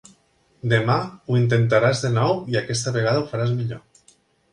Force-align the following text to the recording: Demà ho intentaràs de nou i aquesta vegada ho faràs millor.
Demà 0.69 0.95
ho 1.27 1.35
intentaràs 1.39 2.01
de 2.05 2.11
nou 2.13 2.33
i 2.55 2.57
aquesta 2.63 2.95
vegada 2.97 3.21
ho 3.25 3.29
faràs 3.35 3.53
millor. 3.61 3.83